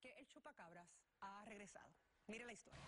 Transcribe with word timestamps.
que 0.00 0.08
el 0.18 0.26
chupacabras 0.26 0.88
ha 1.20 1.44
regresado. 1.44 1.90
Mire 2.26 2.44
la 2.44 2.52
historia. 2.52 2.80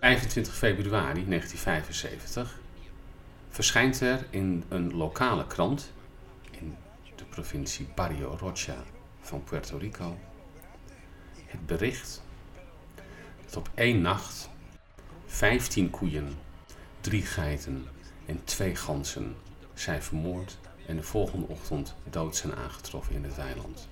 25 0.00 0.52
februari 0.52 1.24
1975 1.24 2.60
verschijnt 3.48 4.00
er 4.00 4.26
in 4.30 4.64
een 4.68 4.96
lokale 4.96 5.46
krant 5.46 5.92
in 6.50 6.76
de 7.16 7.24
provincie 7.24 7.86
Barrio 7.94 8.36
Rocha 8.36 8.84
van 9.20 9.44
Puerto 9.44 9.76
Rico 9.76 10.18
het 11.46 11.66
bericht 11.66 12.22
dat 13.44 13.56
op 13.56 13.70
één 13.74 14.00
nacht 14.00 14.50
15 15.26 15.90
koeien, 15.90 16.38
drie 17.00 17.22
geiten 17.22 17.86
en 18.26 18.44
twee 18.44 18.76
ganzen 18.76 19.36
zijn 19.74 20.02
vermoord 20.02 20.58
en 20.90 20.96
de 20.96 21.02
volgende 21.02 21.46
ochtend 21.46 21.94
dood 22.10 22.36
zijn 22.36 22.54
aangetroffen 22.54 23.14
in 23.14 23.24
het 23.24 23.36
weiland. 23.36 23.88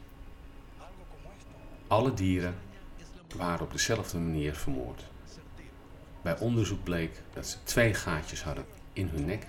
Alle 1.86 2.14
dieren 2.14 2.54
waren 3.36 3.64
op 3.64 3.72
dezelfde 3.72 4.18
manier 4.18 4.54
vermoord. 4.54 5.04
Bij 6.22 6.38
onderzoek 6.38 6.84
bleek 6.84 7.22
dat 7.32 7.46
ze 7.46 7.56
twee 7.62 7.94
gaatjes 7.94 8.42
hadden 8.42 8.64
in 8.92 9.08
hun 9.08 9.24
nek 9.24 9.46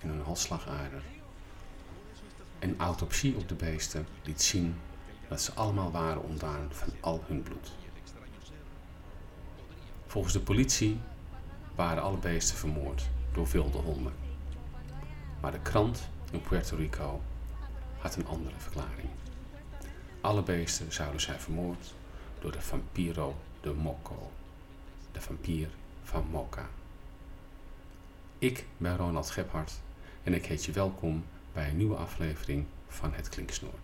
en 0.00 0.08
hun 0.08 0.20
halsslagader. 0.20 1.02
Een 2.58 2.78
autopsie 2.78 3.36
op 3.36 3.48
de 3.48 3.54
beesten 3.54 4.06
liet 4.22 4.42
zien 4.42 4.76
dat 5.28 5.40
ze 5.40 5.52
allemaal 5.52 5.90
waren 5.90 6.22
ontdaan 6.22 6.68
van 6.70 6.88
al 7.00 7.24
hun 7.26 7.42
bloed. 7.42 7.72
Volgens 10.06 10.32
de 10.32 10.40
politie 10.40 11.00
waren 11.74 12.02
alle 12.02 12.18
beesten 12.18 12.56
vermoord 12.56 13.08
door 13.32 13.46
wilde 13.46 13.78
honden. 13.78 14.12
Maar 15.40 15.52
de 15.52 15.60
krant 15.60 16.10
in 16.32 16.40
Puerto 16.40 16.76
Rico 16.76 17.20
had 17.98 18.16
een 18.16 18.26
andere 18.26 18.54
verklaring. 18.58 19.08
Alle 20.20 20.42
beesten 20.42 20.92
zouden 20.92 21.20
zijn 21.20 21.40
vermoord 21.40 21.94
door 22.40 22.52
de 22.52 22.60
vampiro 22.60 23.36
de 23.60 23.72
Moco, 23.72 24.30
de 25.12 25.20
vampier 25.20 25.68
van 26.02 26.26
Moca. 26.30 26.68
Ik 28.38 28.66
ben 28.76 28.96
Ronald 28.96 29.30
Gebhardt 29.30 29.82
en 30.22 30.34
ik 30.34 30.46
heet 30.46 30.64
je 30.64 30.72
welkom 30.72 31.24
bij 31.52 31.68
een 31.68 31.76
nieuwe 31.76 31.96
aflevering 31.96 32.66
van 32.88 33.12
Het 33.12 33.28
Klinksnoor. 33.28 33.78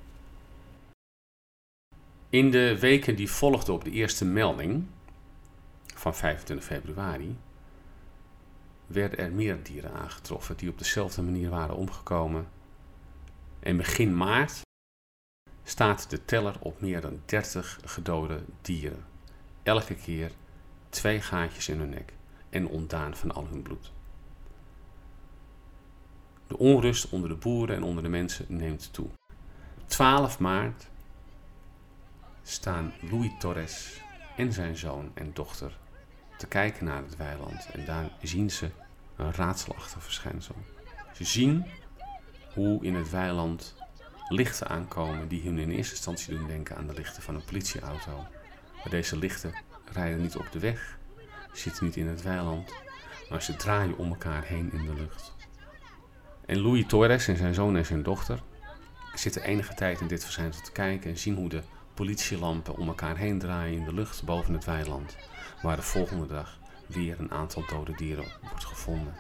In 2.30 2.50
de 2.50 2.78
weken 2.78 3.16
die 3.16 3.30
volgden 3.30 3.74
op 3.74 3.84
de 3.84 3.90
eerste 3.90 4.24
melding 4.24 4.86
van 5.94 6.14
25 6.14 6.66
februari 6.66 7.36
werden 8.88 9.18
er 9.18 9.32
meer 9.32 9.62
dieren 9.62 9.92
aangetroffen 9.92 10.56
die 10.56 10.70
op 10.70 10.78
dezelfde 10.78 11.22
manier 11.22 11.50
waren 11.50 11.76
omgekomen. 11.76 12.48
En 13.60 13.76
begin 13.76 14.16
maart 14.16 14.60
staat 15.62 16.10
de 16.10 16.24
teller 16.24 16.56
op 16.60 16.80
meer 16.80 17.00
dan 17.00 17.22
30 17.24 17.80
gedode 17.84 18.42
dieren. 18.60 19.04
Elke 19.62 19.94
keer 19.94 20.30
twee 20.88 21.20
gaatjes 21.20 21.68
in 21.68 21.78
hun 21.78 21.88
nek 21.88 22.12
en 22.50 22.68
ontdaan 22.68 23.16
van 23.16 23.32
al 23.32 23.46
hun 23.46 23.62
bloed. 23.62 23.92
De 26.46 26.58
onrust 26.58 27.08
onder 27.08 27.28
de 27.28 27.34
boeren 27.34 27.76
en 27.76 27.82
onder 27.82 28.02
de 28.02 28.08
mensen 28.08 28.46
neemt 28.48 28.92
toe. 28.92 29.08
12 29.86 30.38
maart 30.38 30.88
staan 32.42 32.92
Louis 33.00 33.30
Torres 33.38 34.00
en 34.36 34.52
zijn 34.52 34.76
zoon 34.76 35.10
en 35.14 35.30
dochter 35.34 35.78
te 36.38 36.46
kijken 36.46 36.84
naar 36.84 37.02
het 37.02 37.16
weiland 37.16 37.68
en 37.72 37.84
daar 37.84 38.10
zien 38.22 38.50
ze 38.50 38.70
een 39.16 39.32
raadselachtig 39.32 40.02
verschijnsel. 40.02 40.54
Ze 41.12 41.24
zien 41.24 41.66
hoe 42.54 42.84
in 42.84 42.94
het 42.94 43.10
weiland 43.10 43.74
lichten 44.28 44.68
aankomen 44.68 45.28
die 45.28 45.42
hun 45.42 45.58
in 45.58 45.70
eerste 45.70 45.94
instantie 45.94 46.36
doen 46.36 46.46
denken 46.46 46.76
aan 46.76 46.86
de 46.86 46.94
lichten 46.94 47.22
van 47.22 47.34
een 47.34 47.44
politieauto. 47.44 48.16
Maar 48.74 48.90
deze 48.90 49.16
lichten 49.16 49.54
rijden 49.92 50.20
niet 50.20 50.36
op 50.36 50.48
de 50.52 50.58
weg, 50.58 50.98
zitten 51.52 51.84
niet 51.84 51.96
in 51.96 52.06
het 52.06 52.22
weiland, 52.22 52.74
maar 53.30 53.42
ze 53.42 53.56
draaien 53.56 53.98
om 53.98 54.08
elkaar 54.08 54.44
heen 54.44 54.72
in 54.72 54.84
de 54.84 54.94
lucht. 54.94 55.34
En 56.46 56.58
Louis 56.58 56.86
Torres 56.86 57.28
en 57.28 57.36
zijn 57.36 57.54
zoon 57.54 57.76
en 57.76 57.86
zijn 57.86 58.02
dochter 58.02 58.42
zitten 59.14 59.42
enige 59.42 59.74
tijd 59.74 60.00
in 60.00 60.06
dit 60.06 60.24
verschijnsel 60.24 60.62
te 60.62 60.72
kijken 60.72 61.10
en 61.10 61.18
zien 61.18 61.36
hoe 61.36 61.48
de 61.48 61.62
politielampen 61.98 62.76
om 62.76 62.88
elkaar 62.88 63.16
heen 63.16 63.38
draaien 63.38 63.78
in 63.78 63.84
de 63.84 63.94
lucht 63.94 64.24
boven 64.24 64.54
het 64.54 64.64
weiland, 64.64 65.16
waar 65.62 65.76
de 65.76 65.82
volgende 65.82 66.26
dag 66.26 66.58
weer 66.86 67.20
een 67.20 67.30
aantal 67.30 67.64
dode 67.66 67.92
dieren 67.96 68.24
wordt 68.40 68.64
gevonden. 68.64 69.14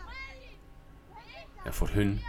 En 1.64 1.74
voor 1.74 1.88
hun 1.88 2.20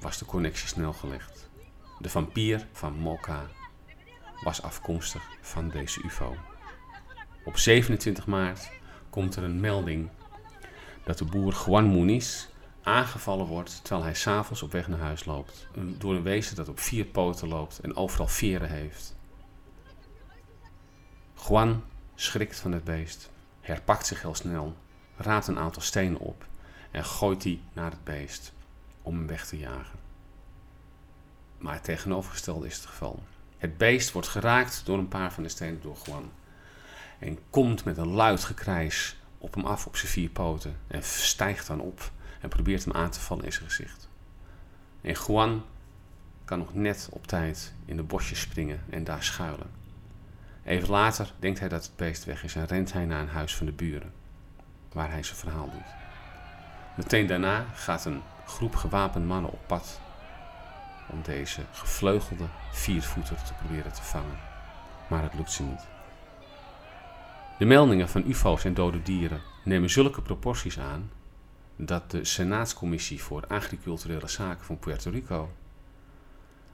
was 0.00 0.18
de 0.18 0.24
connectie 0.24 0.68
snel 0.68 0.92
gelegd. 0.92 1.50
De 1.98 2.08
vampier 2.08 2.66
van 2.72 2.98
Mocha 2.98 3.46
was 4.42 4.62
afkomstig 4.62 5.22
van 5.40 5.68
deze 5.68 6.02
UFO. 6.02 6.36
Op 7.44 7.56
27 7.56 8.26
maart 8.26 8.70
komt 9.10 9.36
er 9.36 9.42
een 9.42 9.60
melding 9.60 10.08
dat 11.04 11.18
de 11.18 11.24
boer 11.24 11.62
Juan 11.66 11.90
Muniz 11.90 12.46
aangevallen 12.82 13.46
wordt 13.46 13.80
terwijl 13.82 14.04
hij 14.04 14.14
s'avonds 14.14 14.62
op 14.62 14.72
weg 14.72 14.88
naar 14.88 14.98
huis 14.98 15.24
loopt. 15.24 15.66
Door 15.98 16.14
een 16.14 16.22
wezen 16.22 16.56
dat 16.56 16.68
op 16.68 16.80
vier 16.80 17.04
poten 17.04 17.48
loopt 17.48 17.78
en 17.78 17.96
overal 17.96 18.28
veren 18.28 18.70
heeft. 18.70 19.14
Juan 21.48 21.84
schrikt 22.14 22.58
van 22.58 22.72
het 22.72 22.84
beest, 22.84 23.30
herpakt 23.60 24.06
zich 24.06 24.22
heel 24.22 24.34
snel, 24.34 24.76
raadt 25.16 25.46
een 25.46 25.58
aantal 25.58 25.82
stenen 25.82 26.18
op 26.18 26.46
en 26.90 27.04
gooit 27.04 27.42
die 27.42 27.62
naar 27.72 27.90
het 27.90 28.04
beest 28.04 28.52
om 29.02 29.16
hem 29.16 29.26
weg 29.26 29.46
te 29.46 29.58
jagen. 29.58 29.98
Maar 31.58 31.74
het 31.74 31.84
tegenovergestelde 31.84 32.66
is 32.66 32.76
het 32.76 32.86
geval. 32.86 33.22
Het 33.58 33.76
beest 33.76 34.12
wordt 34.12 34.28
geraakt 34.28 34.82
door 34.84 34.98
een 34.98 35.08
paar 35.08 35.32
van 35.32 35.42
de 35.42 35.48
stenen 35.48 35.80
door 35.82 35.96
Juan 36.04 36.30
en 37.18 37.38
komt 37.50 37.84
met 37.84 37.96
een 37.96 38.12
luid 38.12 38.44
gekrijs 38.44 39.16
op 39.38 39.54
hem 39.54 39.64
af 39.64 39.86
op 39.86 39.96
zijn 39.96 40.12
vier 40.12 40.30
poten 40.30 40.76
en 40.86 41.02
stijgt 41.02 41.66
dan 41.66 41.80
op 41.80 42.10
en 42.40 42.48
probeert 42.48 42.84
hem 42.84 42.94
aan 42.94 43.10
te 43.10 43.20
vallen 43.20 43.44
in 43.44 43.52
zijn 43.52 43.68
gezicht. 43.68 44.08
En 45.00 45.16
Juan 45.26 45.64
kan 46.44 46.58
nog 46.58 46.74
net 46.74 47.08
op 47.10 47.26
tijd 47.26 47.74
in 47.84 47.96
de 47.96 48.02
bosjes 48.02 48.40
springen 48.40 48.84
en 48.90 49.04
daar 49.04 49.22
schuilen. 49.22 49.83
Even 50.64 50.90
later 50.90 51.32
denkt 51.38 51.58
hij 51.58 51.68
dat 51.68 51.84
het 51.84 51.96
beest 51.96 52.24
weg 52.24 52.44
is 52.44 52.54
en 52.54 52.66
rent 52.66 52.92
hij 52.92 53.04
naar 53.04 53.20
een 53.20 53.28
huis 53.28 53.56
van 53.56 53.66
de 53.66 53.72
buren, 53.72 54.12
waar 54.92 55.10
hij 55.10 55.22
zijn 55.22 55.36
verhaal 55.36 55.70
doet. 55.70 55.94
Meteen 56.96 57.26
daarna 57.26 57.64
gaat 57.74 58.04
een 58.04 58.22
groep 58.46 58.76
gewapend 58.76 59.26
mannen 59.26 59.52
op 59.52 59.66
pad 59.66 60.00
om 61.08 61.22
deze 61.22 61.60
gevleugelde 61.72 62.44
viervoeter 62.72 63.36
te 63.42 63.54
proberen 63.54 63.92
te 63.92 64.02
vangen, 64.02 64.38
maar 65.08 65.22
het 65.22 65.34
lukt 65.34 65.52
ze 65.52 65.62
niet. 65.62 65.86
De 67.58 67.64
meldingen 67.64 68.08
van 68.08 68.24
UFO's 68.26 68.64
en 68.64 68.74
dode 68.74 69.02
dieren 69.02 69.40
nemen 69.64 69.90
zulke 69.90 70.22
proporties 70.22 70.78
aan 70.78 71.10
dat 71.76 72.10
de 72.10 72.24
Senaatscommissie 72.24 73.22
voor 73.22 73.46
Agriculturele 73.46 74.28
Zaken 74.28 74.64
van 74.64 74.78
Puerto 74.78 75.10
Rico 75.10 75.50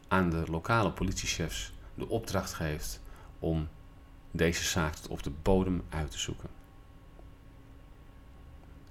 aan 0.08 0.30
de 0.30 0.44
lokale 0.50 0.90
politiechefs 0.90 1.72
de 1.94 2.08
opdracht 2.08 2.52
geeft 2.52 3.00
om 3.38 3.68
deze 4.30 4.64
zaak 4.64 4.94
tot 4.94 5.10
op 5.10 5.22
de 5.22 5.30
bodem 5.42 5.82
uit 5.88 6.10
te 6.10 6.18
zoeken. 6.18 6.48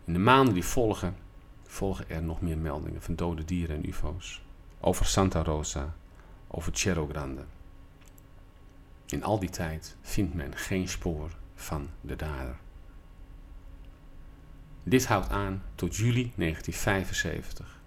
In 0.05 0.13
de 0.13 0.19
maanden 0.19 0.53
die 0.53 0.65
volgen, 0.65 1.15
volgen 1.63 2.09
er 2.09 2.23
nog 2.23 2.41
meer 2.41 2.57
meldingen 2.57 3.01
van 3.01 3.15
dode 3.15 3.45
dieren 3.45 3.75
en 3.75 3.89
UFO's. 3.89 4.41
Over 4.79 5.05
Santa 5.05 5.43
Rosa, 5.43 5.95
over 6.47 6.77
Cerro 6.77 7.07
Grande. 7.07 7.43
In 9.05 9.23
al 9.23 9.39
die 9.39 9.49
tijd 9.49 9.95
vindt 10.01 10.33
men 10.33 10.55
geen 10.55 10.87
spoor 10.87 11.31
van 11.55 11.89
de 12.01 12.15
dader. 12.15 12.57
Dit 14.83 15.05
houdt 15.05 15.29
aan 15.29 15.63
tot 15.75 15.95
juli 15.95 16.31
1975, 16.35 17.79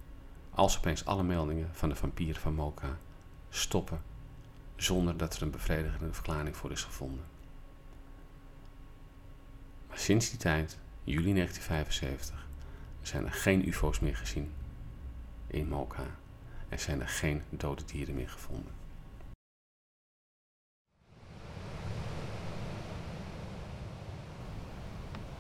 als 0.50 0.78
opeens 0.78 1.04
alle 1.04 1.22
meldingen 1.22 1.68
van 1.72 1.88
de 1.88 1.96
vampier 1.96 2.36
van 2.36 2.54
Mocha 2.54 2.98
stoppen 3.48 4.02
zonder 4.76 5.16
dat 5.16 5.36
er 5.36 5.42
een 5.42 5.50
bevredigende 5.50 6.12
verklaring 6.12 6.56
voor 6.56 6.70
is 6.70 6.82
gevonden. 6.82 7.24
Maar 9.92 10.00
sinds 10.00 10.30
die 10.30 10.38
tijd, 10.38 10.78
juli 11.04 11.34
1975, 11.34 12.46
zijn 13.02 13.24
er 13.24 13.32
geen 13.32 13.68
UFO's 13.68 14.00
meer 14.00 14.16
gezien 14.16 14.52
in 15.46 15.68
Mocha 15.68 16.06
en 16.68 16.78
zijn 16.78 17.00
er 17.00 17.08
geen 17.08 17.42
dode 17.50 17.84
dieren 17.84 18.14
meer 18.14 18.28
gevonden. 18.28 18.72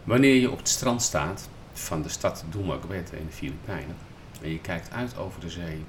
Wanneer 0.04 0.34
je 0.34 0.50
op 0.50 0.58
het 0.58 0.68
strand 0.68 1.02
staat 1.02 1.48
van 1.72 2.02
de 2.02 2.08
stad 2.08 2.44
Dumaguete 2.50 3.18
in 3.18 3.26
de 3.26 3.32
Filipijnen 3.32 3.96
en 4.42 4.50
je 4.50 4.60
kijkt 4.60 4.90
uit 4.90 5.16
over 5.16 5.40
de 5.40 5.50
zee, 5.50 5.84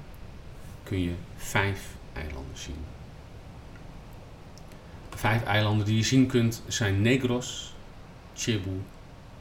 kun 0.82 1.00
je 1.00 1.14
vijf 1.36 1.94
eilanden 2.12 2.58
zien. 2.58 2.84
De 5.10 5.18
vijf 5.18 5.44
eilanden 5.44 5.86
die 5.86 5.96
je 5.96 6.02
zien 6.02 6.26
kunt 6.26 6.62
zijn 6.66 7.02
Negros, 7.02 7.73
Cebu, 8.34 8.80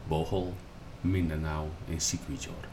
Bohol, 0.07 0.53
Mindanao 1.01 1.69
en 1.89 1.99
Siquijor. 1.99 2.67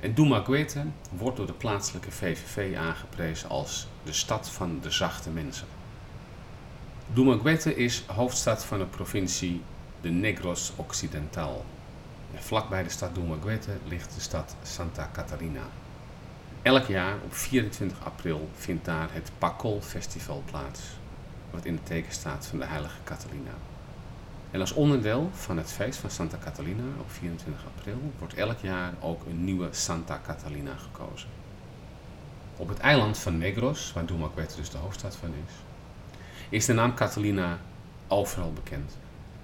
En 0.00 0.14
Dumaguete 0.14 0.84
wordt 1.10 1.36
door 1.36 1.46
de 1.46 1.52
plaatselijke 1.52 2.10
VVV 2.10 2.76
aangeprezen 2.76 3.48
als 3.48 3.86
de 4.04 4.12
stad 4.12 4.50
van 4.50 4.78
de 4.80 4.90
zachte 4.90 5.30
mensen. 5.30 5.66
Dumaguete 7.12 7.74
is 7.74 8.04
hoofdstad 8.06 8.64
van 8.64 8.78
de 8.78 8.84
provincie 8.84 9.62
de 10.00 10.10
Negros 10.10 10.72
Occidental. 10.76 11.64
En 12.34 12.42
vlakbij 12.42 12.82
de 12.82 12.90
stad 12.90 13.14
Dumaguete 13.14 13.70
ligt 13.88 14.14
de 14.14 14.20
stad 14.20 14.56
Santa 14.62 15.10
Catarina. 15.12 15.62
Elk 16.62 16.86
jaar 16.86 17.16
op 17.24 17.34
24 17.34 18.04
april 18.04 18.48
vindt 18.54 18.84
daar 18.84 19.08
het 19.12 19.30
Pacol 19.38 19.80
Festival 19.80 20.42
plaats, 20.50 20.80
wat 21.54 21.64
in 21.64 21.74
het 21.74 21.86
teken 21.86 22.12
staat 22.12 22.46
van 22.46 22.58
de 22.58 22.64
heilige 22.64 22.98
Catalina. 23.04 23.50
En 24.50 24.60
als 24.60 24.72
onderdeel 24.72 25.30
van 25.32 25.56
het 25.56 25.72
feest 25.72 25.98
van 25.98 26.10
Santa 26.10 26.36
Catalina 26.44 26.82
op 27.00 27.10
24 27.10 27.64
april 27.76 28.12
wordt 28.18 28.34
elk 28.34 28.58
jaar 28.58 28.92
ook 29.00 29.26
een 29.26 29.44
nieuwe 29.44 29.68
Santa 29.70 30.20
Catalina 30.26 30.76
gekozen. 30.76 31.28
Op 32.56 32.68
het 32.68 32.78
eiland 32.78 33.18
van 33.18 33.38
Negros, 33.38 33.92
waar 33.92 34.06
Dumaguete 34.06 34.56
dus 34.56 34.70
de 34.70 34.78
hoofdstad 34.78 35.16
van 35.16 35.28
is, 35.46 35.54
is 36.48 36.64
de 36.64 36.72
naam 36.72 36.94
Catalina 36.94 37.58
overal 38.08 38.52
bekend. 38.52 38.96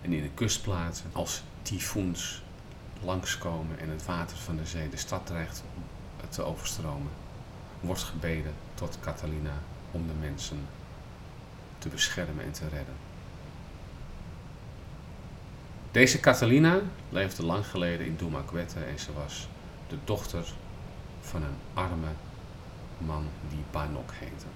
En 0.02 0.12
in 0.12 0.22
de 0.22 0.30
kustplaatsen 0.34 1.10
als 1.12 1.42
tyfoons 1.62 2.42
langskomen 3.02 3.78
en 3.78 3.88
het 3.88 4.04
water 4.04 4.36
van 4.36 4.56
de 4.56 4.66
zee 4.66 4.88
de 4.88 4.96
stad 4.96 5.26
dreigt 5.26 5.62
te 6.28 6.42
overstromen, 6.42 7.12
wordt 7.80 8.02
gebeden 8.02 8.52
tot 8.74 8.98
Catalina 9.00 9.54
om 9.90 10.06
de 10.06 10.14
mensen 10.20 10.58
te 11.80 11.88
beschermen 11.88 12.44
en 12.44 12.52
te 12.52 12.68
redden. 12.68 12.94
Deze 15.90 16.20
Catalina 16.20 16.80
leefde 17.08 17.44
lang 17.44 17.66
geleden 17.66 18.06
in 18.06 18.16
Dumaguete 18.16 18.80
en 18.84 18.98
ze 18.98 19.12
was 19.12 19.48
de 19.88 19.96
dochter 20.04 20.52
van 21.20 21.42
een 21.42 21.56
arme 21.74 22.12
man 22.98 23.28
die 23.48 23.64
Banok 23.70 24.10
heette. 24.14 24.46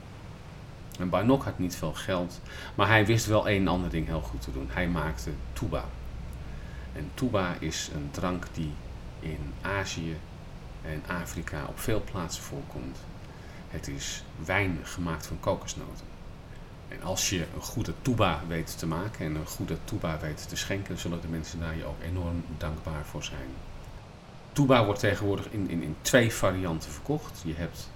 En 0.98 1.08
Banok 1.08 1.44
had 1.44 1.58
niet 1.58 1.76
veel 1.76 1.94
geld, 1.94 2.40
maar 2.74 2.88
hij 2.88 3.06
wist 3.06 3.26
wel 3.26 3.48
een 3.48 3.68
ander 3.68 3.90
ding 3.90 4.06
heel 4.06 4.20
goed 4.20 4.42
te 4.42 4.52
doen. 4.52 4.68
Hij 4.70 4.88
maakte 4.88 5.30
tuba. 5.52 5.84
En 6.92 7.10
tuba 7.14 7.54
is 7.58 7.90
een 7.94 8.08
drank 8.10 8.46
die 8.52 8.72
in 9.20 9.52
Azië 9.60 10.16
en 10.82 11.02
Afrika 11.06 11.64
op 11.68 11.78
veel 11.78 12.02
plaatsen 12.04 12.42
voorkomt. 12.42 12.98
Het 13.68 13.88
is 13.88 14.24
wijn 14.44 14.78
gemaakt 14.82 15.26
van 15.26 15.40
kokosnoten. 15.40 16.13
En 16.94 17.02
als 17.02 17.30
je 17.30 17.46
een 17.54 17.62
goede 17.62 17.92
tuba 18.02 18.42
weet 18.48 18.78
te 18.78 18.86
maken 18.86 19.26
en 19.26 19.34
een 19.34 19.46
goede 19.46 19.76
tuba 19.84 20.18
weet 20.20 20.48
te 20.48 20.56
schenken, 20.56 20.98
zullen 20.98 21.20
de 21.20 21.28
mensen 21.28 21.60
daar 21.60 21.76
je 21.76 21.84
ook 21.84 22.02
enorm 22.02 22.44
dankbaar 22.58 23.04
voor 23.04 23.24
zijn. 23.24 23.48
Tuba 24.52 24.84
wordt 24.84 25.00
tegenwoordig 25.00 25.50
in, 25.50 25.70
in, 25.70 25.82
in 25.82 25.96
twee 26.02 26.32
varianten 26.32 26.90
verkocht. 26.90 27.42
Je 27.44 27.54
hebt 27.54 27.90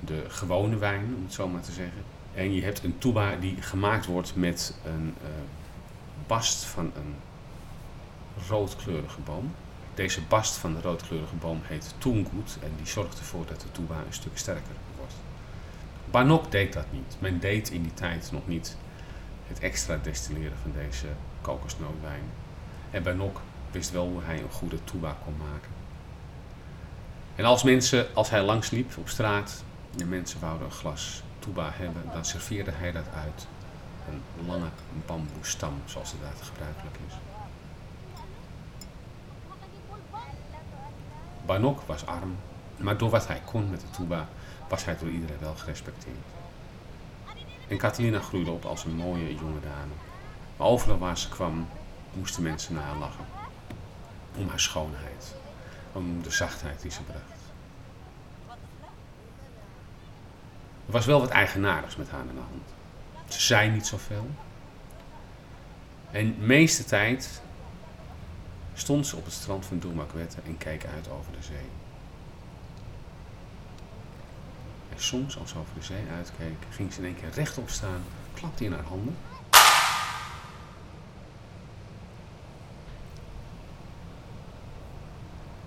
de 0.00 0.24
gewone 0.28 0.76
wijn, 0.76 1.14
om 1.16 1.22
het 1.24 1.32
zo 1.32 1.48
maar 1.48 1.62
te 1.62 1.72
zeggen. 1.72 2.02
En 2.34 2.54
je 2.54 2.62
hebt 2.62 2.84
een 2.84 2.98
tuba 2.98 3.36
die 3.36 3.62
gemaakt 3.62 4.06
wordt 4.06 4.36
met 4.36 4.74
een 4.84 5.14
uh, 5.22 5.28
bast 6.26 6.64
van 6.64 6.92
een 6.96 7.14
roodkleurige 8.48 9.20
boom. 9.20 9.54
Deze 9.94 10.20
bast 10.22 10.56
van 10.56 10.74
de 10.74 10.80
roodkleurige 10.80 11.34
boom 11.34 11.60
heet 11.62 11.94
toengoed 11.98 12.58
en 12.62 12.72
die 12.76 12.86
zorgt 12.86 13.18
ervoor 13.18 13.46
dat 13.46 13.60
de 13.60 13.72
tuba 13.72 13.94
een 13.94 14.12
stuk 14.12 14.38
sterker 14.38 14.74
wordt. 14.96 15.14
Banok 16.10 16.50
deed 16.50 16.72
dat 16.72 16.86
niet. 16.90 17.16
Men 17.18 17.38
deed 17.38 17.70
in 17.70 17.82
die 17.82 17.94
tijd 17.94 18.28
nog 18.32 18.46
niet 18.46 18.76
het 19.46 19.58
extra 19.58 19.98
destilleren 20.02 20.58
van 20.62 20.72
deze 20.72 21.06
kokosnootwijn. 21.40 22.22
En 22.90 23.02
Banok 23.02 23.40
wist 23.70 23.90
wel 23.90 24.08
hoe 24.08 24.22
hij 24.22 24.38
een 24.38 24.50
goede 24.50 24.84
tuba 24.84 25.16
kon 25.24 25.34
maken. 25.36 25.70
En 27.36 27.44
als 27.44 27.62
mensen, 27.62 28.14
als 28.14 28.30
hij 28.30 28.42
langsliep 28.42 28.96
op 28.96 29.08
straat, 29.08 29.64
de 29.96 30.04
mensen 30.04 30.40
wouden 30.40 30.66
een 30.66 30.72
glas 30.72 31.22
tuba 31.38 31.70
hebben, 31.72 32.02
dan 32.12 32.24
serveerde 32.24 32.70
hij 32.74 32.92
dat 32.92 33.08
uit 33.14 33.46
een 34.08 34.46
lange 34.46 34.68
bamboestam, 35.06 35.74
zoals 35.84 36.10
het 36.10 36.20
daar 36.20 36.32
gebruikelijk 36.42 36.96
is. 37.08 37.14
Banok 41.46 41.80
was 41.80 42.06
arm, 42.06 42.36
maar 42.76 42.96
door 42.96 43.10
wat 43.10 43.26
hij 43.26 43.42
kon 43.44 43.70
met 43.70 43.80
de 43.80 43.90
tuba 43.90 44.28
was 44.68 44.84
hij 44.84 44.96
door 44.98 45.10
iedereen 45.10 45.38
wel 45.40 45.54
gerespecteerd. 45.54 46.16
En 47.68 47.78
Catalina 47.78 48.20
groeide 48.20 48.50
op 48.50 48.64
als 48.64 48.84
een 48.84 48.96
mooie 48.96 49.34
jonge 49.34 49.60
dame. 49.60 49.92
Maar 50.56 50.66
overal 50.66 50.98
waar 50.98 51.18
ze 51.18 51.28
kwam, 51.28 51.68
moesten 52.12 52.42
mensen 52.42 52.74
naar 52.74 52.96
lachen. 52.96 53.24
Om 54.36 54.48
haar 54.48 54.60
schoonheid, 54.60 55.34
om 55.92 56.22
de 56.22 56.30
zachtheid 56.30 56.82
die 56.82 56.90
ze 56.90 57.02
bracht. 57.02 57.36
Er 60.86 60.92
was 60.92 61.06
wel 61.06 61.20
wat 61.20 61.30
eigenaardigs 61.30 61.96
met 61.96 62.10
haar 62.10 62.20
aan 62.20 62.26
de 62.26 62.32
hand. 62.34 62.74
Ze 63.32 63.40
zei 63.40 63.70
niet 63.70 63.86
zoveel. 63.86 64.26
En 66.10 66.34
de 66.38 66.46
meeste 66.46 66.84
tijd 66.84 67.42
stond 68.74 69.06
ze 69.06 69.16
op 69.16 69.24
het 69.24 69.34
strand 69.34 69.66
van 69.66 69.78
Doemakwette 69.78 70.36
en 70.46 70.58
keek 70.58 70.86
uit 70.94 71.10
over 71.10 71.32
de 71.32 71.42
zee. 71.42 71.68
En 74.85 74.85
soms, 75.02 75.38
als 75.38 75.50
ze 75.50 75.58
over 75.58 75.74
de 75.74 75.82
zee 75.82 76.04
uitkeek, 76.16 76.56
ging 76.70 76.92
ze 76.92 76.98
in 76.98 77.04
één 77.04 77.16
keer 77.16 77.30
rechtop 77.30 77.70
staan, 77.70 78.02
klapte 78.34 78.64
in 78.64 78.72
haar 78.72 78.84
handen. 78.84 79.16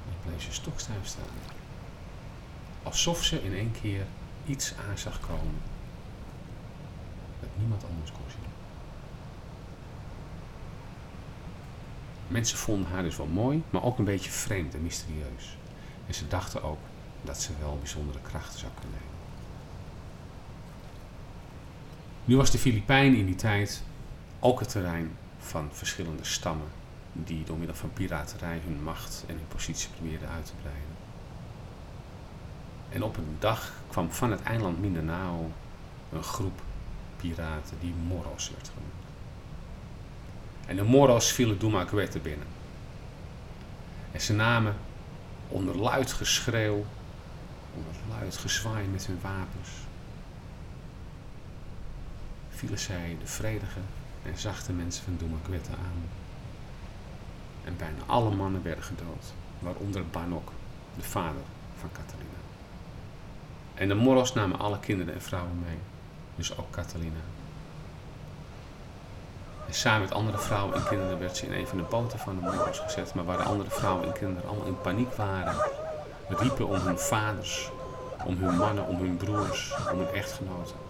En 0.07 0.15
bleef 0.25 0.43
ze 0.43 0.51
stokstijf 0.51 1.05
staan. 1.07 1.23
Alsof 2.83 3.23
ze 3.23 3.43
in 3.43 3.53
één 3.53 3.71
keer 3.81 4.05
iets 4.45 4.73
aan 4.89 4.97
zag 4.97 5.19
komen 5.19 5.61
dat 7.39 7.49
niemand 7.57 7.83
anders 7.83 8.11
kon 8.11 8.25
zien. 8.27 8.49
Mensen 12.27 12.57
vonden 12.57 12.91
haar 12.91 13.03
dus 13.03 13.17
wel 13.17 13.25
mooi, 13.25 13.63
maar 13.69 13.83
ook 13.83 13.97
een 13.97 14.05
beetje 14.05 14.31
vreemd 14.31 14.73
en 14.73 14.81
mysterieus. 14.81 15.57
En 16.07 16.13
ze 16.13 16.27
dachten 16.27 16.63
ook 16.63 16.79
dat 17.21 17.41
ze 17.41 17.51
wel 17.59 17.77
bijzondere 17.77 18.19
krachten 18.21 18.59
zou 18.59 18.71
kunnen 18.79 18.97
hebben. 18.97 19.08
Nu 22.29 22.37
was 22.37 22.51
de 22.51 22.57
Filipijn 22.57 23.15
in 23.15 23.25
die 23.25 23.35
tijd 23.35 23.83
ook 24.39 24.59
het 24.59 24.69
terrein 24.69 25.17
van 25.39 25.69
verschillende 25.71 26.23
stammen 26.23 26.67
die 27.13 27.43
door 27.43 27.57
middel 27.57 27.75
van 27.75 27.93
piraterij 27.93 28.61
hun 28.65 28.83
macht 28.83 29.23
en 29.27 29.35
hun 29.35 29.47
positie 29.47 29.89
probeerden 29.89 30.29
uit 30.29 30.45
te 30.45 30.51
breiden. 30.61 30.95
En 32.89 33.03
op 33.03 33.17
een 33.17 33.35
dag 33.39 33.73
kwam 33.87 34.11
van 34.11 34.31
het 34.31 34.43
eiland 34.43 34.79
Mindanao 34.81 35.51
een 36.13 36.23
groep 36.23 36.61
piraten 37.17 37.77
die 37.79 37.93
Moros 38.07 38.49
werd 38.49 38.71
genoemd. 38.73 39.03
En 40.65 40.75
de 40.75 40.83
Moros 40.83 41.31
vielen 41.31 41.59
Dumaguete 41.59 42.19
binnen. 42.19 42.47
En 44.11 44.21
ze 44.21 44.33
namen 44.33 44.75
onder 45.47 45.77
luid 45.77 46.11
geschreeuw, 46.11 46.85
onder 47.75 47.93
luid 48.09 48.37
gezwaai 48.37 48.87
met 48.87 49.05
hun 49.05 49.19
wapens, 49.21 49.69
vielen 52.59 52.79
zij 52.79 53.17
de 53.19 53.27
vredige 53.27 53.79
en 54.23 54.37
zachte 54.37 54.73
mensen 54.73 55.03
van 55.03 55.15
Dumaguete 55.17 55.69
aan. 55.69 56.01
En 57.63 57.77
bijna 57.77 57.97
alle 58.05 58.35
mannen 58.35 58.63
werden 58.63 58.83
gedood, 58.83 59.33
waaronder 59.59 60.05
Banok, 60.07 60.51
de 60.95 61.03
vader 61.03 61.41
van 61.79 61.89
Catalina. 61.91 62.39
En 63.73 63.87
de 63.87 63.93
Moros 63.93 64.33
namen 64.33 64.59
alle 64.59 64.79
kinderen 64.79 65.13
en 65.13 65.21
vrouwen 65.21 65.59
mee, 65.59 65.77
dus 66.35 66.57
ook 66.57 66.71
Catalina. 66.71 67.23
En 69.67 69.73
samen 69.73 70.01
met 70.01 70.11
andere 70.11 70.37
vrouwen 70.37 70.75
en 70.75 70.87
kinderen 70.87 71.19
werd 71.19 71.37
ze 71.37 71.45
in 71.45 71.53
een 71.53 71.67
van 71.67 71.77
de 71.77 71.83
boten 71.83 72.19
van 72.19 72.35
de 72.35 72.41
Moros 72.41 72.79
gezet, 72.79 73.13
maar 73.13 73.25
waar 73.25 73.37
de 73.37 73.43
andere 73.43 73.69
vrouwen 73.69 74.05
en 74.05 74.13
kinderen 74.13 74.49
allemaal 74.49 74.67
in 74.67 74.81
paniek 74.81 75.13
waren, 75.13 75.55
riepen 76.27 76.67
om 76.67 76.75
hun 76.75 76.99
vaders, 76.99 77.69
om 78.25 78.37
hun 78.37 78.55
mannen, 78.55 78.87
om 78.87 78.97
hun 78.97 79.17
broers, 79.17 79.73
om 79.91 79.97
hun 79.97 80.13
echtgenoten. 80.13 80.88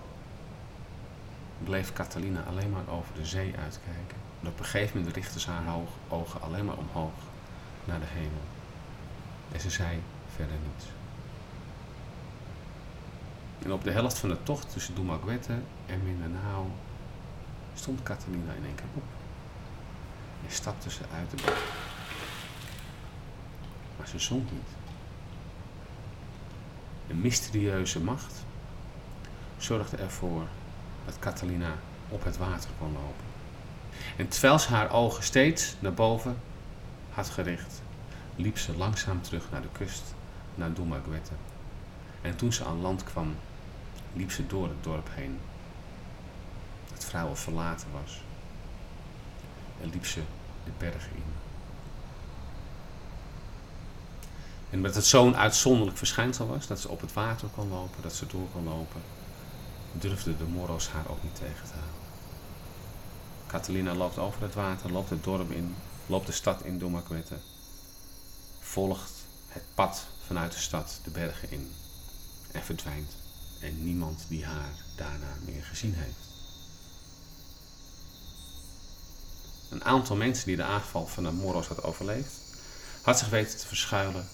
Bleef 1.64 1.94
Catalina 1.94 2.44
alleen 2.44 2.70
maar 2.70 2.88
over 2.88 3.14
de 3.14 3.26
zee 3.26 3.56
uitkijken. 3.64 4.18
En 4.42 4.48
op 4.48 4.60
een 4.60 4.66
gegeven 4.66 4.98
moment 4.98 5.16
richtte 5.16 5.40
ze 5.40 5.52
haar 5.52 5.76
ogen 6.08 6.42
alleen 6.42 6.66
maar 6.66 6.78
omhoog 6.78 7.14
naar 7.86 8.00
de 8.00 8.06
hemel. 8.10 8.42
En 9.52 9.60
ze 9.60 9.70
zei 9.70 10.02
verder 10.36 10.56
niets. 10.74 10.86
En 13.64 13.74
op 13.74 13.84
de 13.84 13.92
helft 13.92 14.18
van 14.18 14.30
de 14.30 14.44
tocht 14.44 14.72
tussen 14.72 14.96
Dumaguete 14.96 15.60
en 15.86 16.04
Mindanao 16.04 16.72
stond 17.76 18.04
Catalina 18.04 18.54
in 18.54 18.66
één 18.66 18.76
keer 18.76 18.86
op. 18.94 19.04
En 20.46 20.52
stapte 20.54 20.90
ze 20.90 21.02
uit 21.16 21.30
de 21.30 21.36
boot. 21.36 21.64
Maar 23.98 24.08
ze 24.08 24.20
zong 24.20 24.44
niet. 24.52 24.70
Een 27.08 27.22
mysterieuze 27.22 28.00
macht 28.00 28.46
zorgde 29.58 29.98
ervoor 29.98 30.48
dat 31.10 31.20
Catalina 31.20 31.76
op 32.10 32.24
het 32.24 32.38
water 32.38 32.70
kon 32.80 32.94
lopen. 32.94 33.26
En 34.18 34.28
terwijl 34.28 34.60
ze 34.60 34.70
haar 34.70 34.92
ogen 34.92 35.24
steeds 35.24 35.76
naar 35.80 35.94
boven 35.94 36.38
had 37.10 37.30
gericht, 37.30 37.82
liep 38.36 38.58
ze 38.58 38.78
langzaam 38.78 39.22
terug 39.22 39.44
naar 39.52 39.62
de 39.62 39.68
kust, 39.72 40.04
naar 40.56 40.74
Dumaguete. 40.74 41.32
En 42.22 42.36
toen 42.36 42.54
ze 42.54 42.66
aan 42.66 42.82
land 42.82 43.04
kwam, 43.04 43.36
liep 44.14 44.32
ze 44.32 44.48
door 44.48 44.68
het 44.68 44.84
dorp 44.84 45.10
heen. 45.12 45.40
Het 46.94 47.06
vrouwen 47.06 47.38
verlaten 47.38 47.88
was. 48.02 48.22
En 49.82 49.90
liep 49.90 50.06
ze 50.06 50.22
de 50.64 50.72
bergen 50.78 51.16
in. 51.16 51.24
En 54.70 54.78
omdat 54.78 54.96
het 54.96 55.06
zo'n 55.06 55.36
uitzonderlijk 55.36 55.98
verschijnsel 55.98 56.48
was, 56.48 56.68
dat 56.68 56.80
ze 56.80 56.90
op 56.90 57.02
het 57.02 57.14
water 57.14 57.48
kon 57.48 57.70
lopen, 57.70 58.02
dat 58.02 58.14
ze 58.14 58.26
door 58.26 58.48
kon 58.52 58.64
lopen, 58.64 59.02
durfden 59.94 60.38
de 60.38 60.44
Moro's 60.44 60.88
haar 60.88 61.10
ook 61.10 61.24
niet 61.24 61.36
tegen 61.36 61.66
te 61.66 61.74
houden. 61.74 62.08
Catalina 63.48 63.94
loopt 63.94 64.18
over 64.18 64.42
het 64.42 64.54
water, 64.54 64.92
loopt 64.92 65.10
het 65.10 65.24
dorp 65.24 65.52
in, 65.52 65.76
loopt 66.06 66.26
de 66.26 66.32
stad 66.32 66.64
in 66.64 66.78
Dumaguete, 66.78 67.38
volgt 68.60 69.12
het 69.48 69.64
pad 69.76 70.06
vanuit 70.26 70.52
de 70.52 70.60
stad 70.60 71.00
de 71.04 71.10
bergen 71.10 71.52
in 71.52 71.72
en 72.52 72.64
verdwijnt. 72.64 73.12
En 73.60 73.84
niemand 73.84 74.26
die 74.28 74.46
haar 74.46 74.74
daarna 74.96 75.34
meer 75.46 75.64
gezien 75.64 75.94
heeft. 75.94 76.28
Een 79.70 79.84
aantal 79.84 80.16
mensen 80.16 80.46
die 80.46 80.56
de 80.56 80.64
aanval 80.64 81.08
van 81.08 81.24
de 81.24 81.32
Moro's 81.32 81.68
had 81.68 81.84
overleefd, 81.84 82.34
had 83.02 83.20
zich 83.20 83.30
weten 83.30 83.58
te 83.58 83.68
verschuilen 83.68 84.28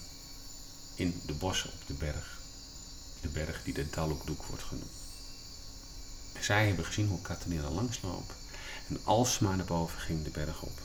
in 0.94 1.20
de 1.26 1.34
bossen 1.34 1.70
op 1.72 1.86
de 1.86 1.94
berg. 1.94 2.38
De 3.20 3.28
berg 3.28 3.62
die 3.62 3.74
de 3.74 3.90
Dalukduk 3.90 4.42
wordt 4.42 4.62
genoemd. 4.62 5.05
Zij 6.46 6.66
hebben 6.66 6.84
gezien 6.84 7.08
hoe 7.08 7.22
Catalina 7.22 7.70
langsloop 7.70 8.34
en 8.88 9.00
alsmaar 9.04 9.56
naar 9.56 9.66
boven 9.66 9.98
ging 9.98 10.24
de 10.24 10.30
berg 10.30 10.62
op. 10.62 10.80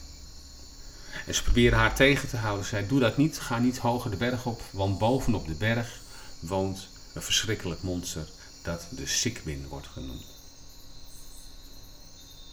En 1.26 1.36
ze 1.36 1.44
proberen 1.44 1.78
haar 1.78 1.96
tegen 1.96 2.30
te 2.30 2.38
houden. 2.38 2.66
Zij 2.66 2.88
doe 2.88 3.00
dat 3.00 3.18
niet, 3.18 3.40
ga 3.40 3.58
niet 3.58 3.78
hoger 3.78 4.12
de 4.12 4.18
berg 4.18 4.46
op, 4.46 4.62
want 4.72 4.98
bovenop 4.98 5.48
de 5.48 5.54
berg 5.54 6.02
woont 6.40 6.88
een 7.14 7.22
verschrikkelijk 7.22 7.82
monster 7.82 8.30
dat 8.62 8.88
de 8.90 9.06
Sikbin 9.06 9.68
wordt 9.68 9.88
genoemd. 9.88 10.26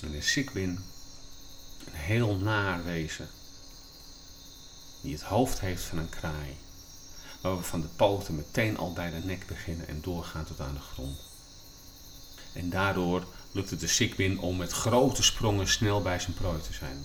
En 0.00 0.10
de 0.10 0.22
Sikbin, 0.22 0.84
een 1.84 1.94
heel 1.94 2.36
naar 2.36 2.84
wezen, 2.84 3.28
die 5.02 5.12
het 5.12 5.22
hoofd 5.22 5.60
heeft 5.60 5.82
van 5.82 5.98
een 5.98 6.08
kraai, 6.08 6.56
waar 7.40 7.56
we 7.56 7.62
van 7.62 7.80
de 7.80 7.88
poten 7.88 8.36
meteen 8.36 8.76
al 8.76 8.92
bij 8.92 9.10
de 9.10 9.26
nek 9.26 9.46
beginnen 9.46 9.88
en 9.88 10.00
doorgaan 10.00 10.44
tot 10.44 10.60
aan 10.60 10.74
de 10.74 10.80
grond. 10.80 11.27
En 12.58 12.70
daardoor 12.70 13.26
lukt 13.52 13.70
het 13.70 13.80
de 13.80 13.86
Sikbin 13.86 14.38
om 14.38 14.56
met 14.56 14.72
grote 14.72 15.22
sprongen 15.22 15.68
snel 15.68 16.02
bij 16.02 16.20
zijn 16.20 16.34
prooi 16.34 16.60
te 16.60 16.72
zijn. 16.72 17.04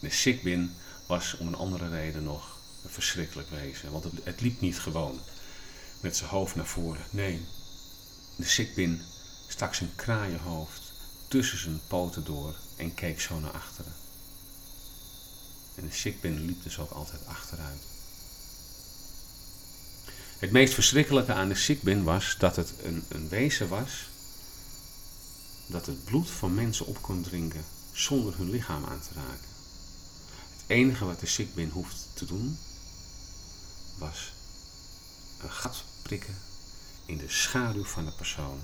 De 0.00 0.10
Sikbin 0.10 0.74
was 1.06 1.36
om 1.36 1.46
een 1.46 1.54
andere 1.54 1.88
reden 1.88 2.22
nog 2.22 2.56
een 2.84 2.90
verschrikkelijk 2.90 3.50
wezen, 3.50 3.90
want 3.90 4.04
het, 4.04 4.12
het 4.22 4.40
liep 4.40 4.60
niet 4.60 4.78
gewoon 4.78 5.20
met 6.00 6.16
zijn 6.16 6.30
hoofd 6.30 6.54
naar 6.54 6.66
voren. 6.66 7.04
Nee, 7.10 7.44
de 8.36 8.44
Sikbin 8.44 9.02
stak 9.48 9.74
zijn 9.74 9.90
kraaienhoofd 9.94 10.92
tussen 11.28 11.58
zijn 11.58 11.80
poten 11.86 12.24
door 12.24 12.54
en 12.76 12.94
keek 12.94 13.20
zo 13.20 13.40
naar 13.40 13.50
achteren. 13.50 13.92
En 15.74 15.86
de 15.86 15.94
Sikbin 15.94 16.44
liep 16.44 16.62
dus 16.62 16.78
ook 16.78 16.90
altijd 16.90 17.26
achteruit. 17.26 17.82
Het 20.38 20.50
meest 20.50 20.74
verschrikkelijke 20.74 21.32
aan 21.32 21.48
de 21.48 21.54
Sikbin 21.54 22.04
was 22.04 22.36
dat 22.38 22.56
het 22.56 22.74
een, 22.82 23.04
een 23.08 23.28
wezen 23.28 23.68
was 23.68 23.90
dat 25.66 25.86
het 25.86 26.04
bloed 26.04 26.30
van 26.30 26.54
mensen 26.54 26.86
op 26.86 27.02
kon 27.02 27.22
drinken 27.22 27.64
zonder 27.92 28.36
hun 28.36 28.50
lichaam 28.50 28.84
aan 28.84 29.00
te 29.00 29.14
raken. 29.14 29.48
Het 30.56 30.64
enige 30.66 31.04
wat 31.04 31.20
de 31.20 31.26
Sikbin 31.26 31.70
hoeft 31.70 32.06
te 32.14 32.24
doen 32.24 32.58
was 33.98 34.32
een 35.42 35.50
gat 35.50 35.84
prikken 36.02 36.36
in 37.04 37.18
de 37.18 37.28
schaduw 37.28 37.84
van 37.84 38.04
de 38.04 38.12
persoon 38.12 38.60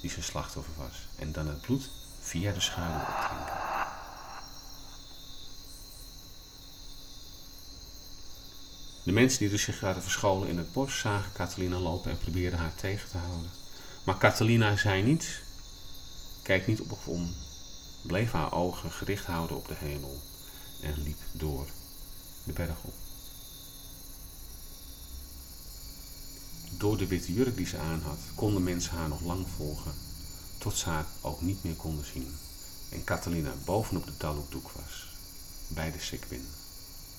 die 0.00 0.10
zijn 0.10 0.24
slachtoffer 0.24 0.74
was. 0.76 1.08
En 1.16 1.32
dan 1.32 1.46
het 1.46 1.60
bloed 1.60 1.90
via 2.20 2.52
de 2.52 2.60
schaduw 2.60 3.14
opdrinken. 3.14 3.64
De 9.04 9.12
mensen 9.12 9.38
die 9.38 9.48
dus 9.48 9.62
zich 9.62 9.80
hadden 9.80 10.02
verscholen 10.02 10.48
in 10.48 10.58
het 10.58 10.72
bos 10.72 10.98
zagen 10.98 11.32
Catalina 11.32 11.78
lopen 11.78 12.10
en 12.10 12.18
probeerden 12.18 12.58
haar 12.58 12.74
tegen 12.74 13.08
te 13.08 13.16
houden. 13.16 13.50
Maar 14.04 14.18
Catalina 14.18 14.76
zei 14.76 15.02
niets, 15.02 15.26
keek 16.46 16.66
niet 16.66 16.80
op 16.80 16.92
of 16.92 17.06
om, 17.06 17.34
bleef 18.02 18.32
haar 18.32 18.52
ogen 18.52 18.90
gericht 18.90 19.24
houden 19.24 19.56
op 19.56 19.68
de 19.68 19.74
hemel 19.78 20.20
en 20.82 21.02
liep 21.02 21.18
door 21.32 21.66
de 22.44 22.52
berg 22.52 22.82
op. 22.82 22.94
Door 26.70 26.96
de 26.96 27.06
witte 27.06 27.32
jurk 27.32 27.56
die 27.56 27.66
ze 27.66 27.78
aan 27.78 28.00
had, 28.00 28.18
konden 28.34 28.62
mensen 28.62 28.96
haar 28.96 29.08
nog 29.08 29.20
lang 29.20 29.46
volgen, 29.56 29.94
tot 30.58 30.76
ze 30.76 30.88
haar 30.88 31.06
ook 31.20 31.40
niet 31.40 31.64
meer 31.64 31.74
konden 31.74 32.06
zien. 32.06 32.36
En 32.90 33.04
Catalina 33.04 33.52
bovenop 33.64 34.06
de 34.06 34.16
talukdoek 34.16 34.70
was, 34.70 35.06
bij 35.68 35.92
de 35.92 36.00
Sikbin, 36.00 36.46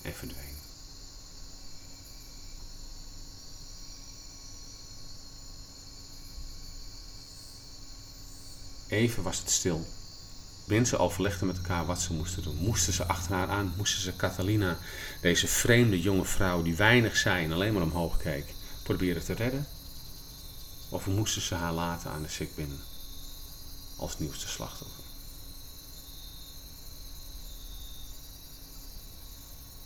en 0.02 0.14
verdween. 0.14 0.57
Even 8.88 9.24
was 9.24 9.40
het 9.40 9.50
stil. 9.50 9.88
Mensen 10.66 11.00
overlegden 11.00 11.48
met 11.48 11.58
elkaar 11.58 11.86
wat 11.86 12.02
ze 12.02 12.14
moesten 12.14 12.44
doen. 12.44 12.56
Moesten 12.56 12.94
ze 12.94 13.06
achter 13.06 13.36
haar 13.36 13.50
aan? 13.50 13.74
Moesten 13.78 14.02
ze 14.02 14.16
Catalina, 14.16 14.78
deze 15.22 15.48
vreemde 15.48 16.02
jonge 16.02 16.26
vrouw 16.26 16.62
die 16.62 16.76
weinig 16.76 17.18
zei 17.18 17.44
en 17.44 17.52
alleen 17.52 17.74
maar 17.74 17.82
omhoog 17.82 18.18
keek, 18.18 18.46
proberen 18.84 19.24
te 19.24 19.34
redden? 19.34 19.68
Of 20.90 21.08
moesten 21.08 21.42
ze 21.42 21.56
haar 21.56 21.74
laten 21.74 22.12
aan 22.12 22.22
de 22.22 22.30
Sikbin 22.30 22.80
als 23.96 24.20
nieuwste 24.20 24.48
slachtoffer? 24.48 25.04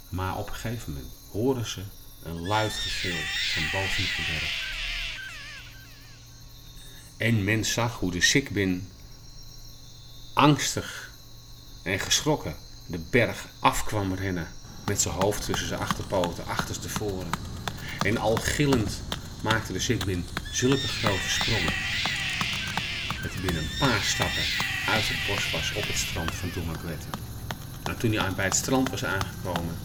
Maar 0.10 0.38
op 0.38 0.48
een 0.48 0.56
gegeven 0.56 0.94
moment 0.94 1.12
horen 1.32 1.66
ze 1.66 1.84
een 2.24 2.48
luid 2.48 2.74
gegil 2.74 3.18
van 3.54 3.64
bovenop 3.64 4.16
de 4.16 4.24
berg. 4.32 4.71
En 7.22 7.44
men 7.44 7.66
zag 7.66 8.00
hoe 8.00 8.12
de 8.12 8.22
Sikbin 8.22 8.88
angstig 10.34 11.12
en 11.84 12.00
geschrokken 12.00 12.56
de 12.86 13.00
berg 13.10 13.46
af 13.60 13.84
kwam 13.84 14.14
rennen. 14.14 14.48
Met 14.86 15.02
zijn 15.02 15.14
hoofd 15.14 15.46
tussen 15.46 15.68
zijn 15.68 15.80
achterpoten, 15.80 16.46
achterstevoren. 16.46 17.30
En 18.00 18.18
al 18.18 18.36
gillend 18.36 19.02
maakte 19.42 19.74
de 19.74 19.80
Sikbin 19.80 20.26
zulke 20.52 20.88
grote 20.88 21.30
sprongen. 21.30 21.74
Dat 23.22 23.32
hij 23.32 23.42
binnen 23.42 23.64
een 23.64 23.78
paar 23.80 24.02
stappen 24.02 24.44
uit 24.88 25.08
het 25.08 25.28
bos 25.28 25.52
was 25.52 25.74
op 25.74 25.88
het 25.88 25.98
strand 25.98 26.36
van 26.36 26.50
Dumaguete. 26.54 27.08
En 27.84 27.98
toen 27.98 28.12
hij 28.12 28.34
bij 28.34 28.46
het 28.46 28.56
strand 28.56 28.90
was 28.90 29.06
aangekomen, 29.06 29.78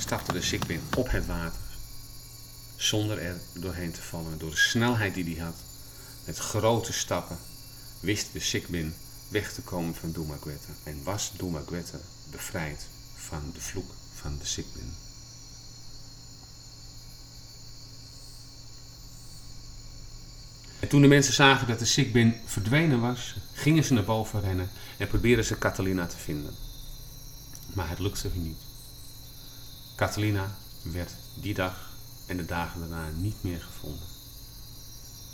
stapte 0.00 0.32
de 0.32 0.42
Sikbin 0.42 0.80
op 0.96 1.10
het 1.10 1.26
water. 1.26 1.60
Zonder 2.76 3.18
er 3.18 3.40
doorheen 3.54 3.92
te 3.92 4.02
vallen. 4.02 4.38
Door 4.38 4.50
de 4.50 4.56
snelheid 4.56 5.14
die 5.14 5.36
hij 5.36 5.44
had. 5.44 5.56
Met 6.24 6.38
grote 6.38 6.92
stappen 6.92 7.38
wist 8.00 8.32
de 8.32 8.40
Sikbin 8.40 8.94
weg 9.28 9.52
te 9.52 9.62
komen 9.62 9.94
van 9.94 10.12
Dumaguete. 10.12 10.68
En 10.82 11.02
was 11.02 11.32
Dumaguete 11.36 12.00
bevrijd 12.30 12.86
van 13.14 13.50
de 13.54 13.60
vloek 13.60 13.90
van 14.14 14.38
de 14.38 14.46
Sikbin. 14.46 14.94
En 20.80 20.88
toen 20.88 21.02
de 21.02 21.08
mensen 21.08 21.34
zagen 21.34 21.66
dat 21.66 21.78
de 21.78 21.84
Sikbin 21.84 22.34
verdwenen 22.44 23.00
was, 23.00 23.36
gingen 23.52 23.84
ze 23.84 23.92
naar 23.92 24.04
boven 24.04 24.40
rennen 24.40 24.70
en 24.98 25.08
probeerden 25.08 25.44
ze 25.44 25.58
Catalina 25.58 26.06
te 26.06 26.16
vinden. 26.16 26.54
Maar 27.72 27.88
het 27.88 27.98
lukte 27.98 28.28
hun 28.28 28.42
niet. 28.42 28.62
Catalina 29.96 30.56
werd 30.82 31.10
die 31.34 31.54
dag 31.54 31.90
en 32.26 32.36
de 32.36 32.44
dagen 32.44 32.80
daarna 32.80 33.08
niet 33.16 33.42
meer 33.42 33.60
gevonden. 33.60 34.11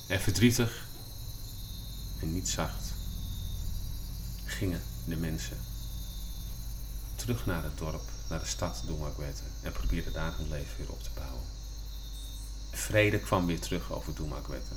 En 0.08 0.20
verdrietig 0.20 0.86
en 2.20 2.32
niet 2.32 2.48
zacht 2.48 2.92
gingen 4.44 4.82
de 5.04 5.16
mensen 5.16 5.56
terug 7.14 7.46
naar 7.46 7.62
het 7.62 7.78
dorp, 7.78 8.02
naar 8.28 8.38
de 8.38 8.46
stad 8.46 8.82
Dumaguete 8.86 9.42
en 9.62 9.72
probeerden 9.72 10.12
daar 10.12 10.36
hun 10.36 10.48
leven 10.48 10.76
weer 10.78 10.90
op 10.90 11.02
te 11.02 11.10
bouwen. 11.14 11.42
Vrede 12.70 13.18
kwam 13.18 13.46
weer 13.46 13.60
terug 13.60 13.92
over 13.92 14.14
Dumaguete. 14.14 14.74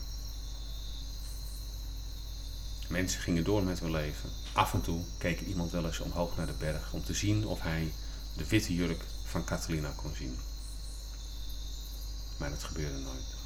Mensen 2.87 3.21
gingen 3.21 3.43
door 3.43 3.63
met 3.63 3.79
hun 3.79 3.91
leven. 3.91 4.29
Af 4.53 4.73
en 4.73 4.81
toe 4.81 5.03
keek 5.17 5.41
iemand 5.41 5.71
wel 5.71 5.85
eens 5.85 5.99
omhoog 5.99 6.37
naar 6.37 6.47
de 6.47 6.55
berg 6.59 6.93
om 6.93 7.03
te 7.03 7.13
zien 7.13 7.45
of 7.45 7.61
hij 7.61 7.93
de 8.35 8.47
witte 8.47 8.73
jurk 8.73 9.03
van 9.25 9.43
Catalina 9.43 9.93
kon 9.95 10.15
zien. 10.15 10.37
Maar 12.37 12.49
dat 12.49 12.63
gebeurde 12.63 12.99
nooit. 12.99 13.40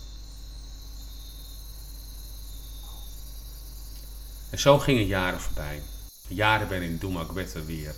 En 4.56 4.62
zo 4.62 4.80
gingen 4.80 5.06
jaren 5.06 5.42
voorbij. 5.42 5.84
Jaren 6.28 6.70
waarin 6.70 6.98
Dumaguete 6.98 7.66
weer 7.66 7.96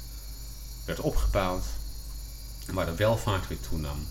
werd 0.86 1.00
opgebouwd, 1.00 1.64
waar 2.72 2.86
de 2.86 2.96
welvaart 2.96 3.48
weer 3.48 3.60
toenam. 3.60 4.08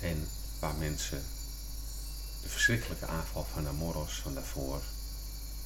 En 0.00 0.28
waar 0.58 0.74
mensen 0.74 1.24
de 2.42 2.48
verschrikkelijke 2.48 3.06
aanval 3.06 3.46
van 3.52 3.64
de 3.64 3.72
Moros 3.72 4.14
van 4.14 4.34
daarvoor 4.34 4.82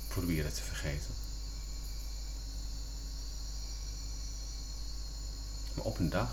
proberen 0.08 0.54
te 0.54 0.62
vergeten. 0.62 1.14
Maar 5.74 5.84
op 5.84 5.98
een 5.98 6.10
dag 6.10 6.30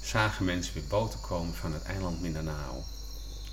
zagen 0.00 0.44
mensen 0.44 0.74
weer 0.74 0.86
boten 0.86 1.20
komen 1.20 1.54
van 1.54 1.72
het 1.72 1.82
eiland 1.82 2.20
Mindanao. 2.20 2.84